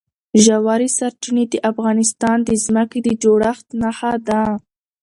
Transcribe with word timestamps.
ژورې 0.43 0.87
سرچینې 0.97 1.45
د 1.49 1.55
افغانستان 1.71 2.37
د 2.43 2.49
ځمکې 2.65 2.99
د 3.03 3.09
جوړښت 3.23 3.67
نښه 3.81 4.13
ده. 4.27 4.41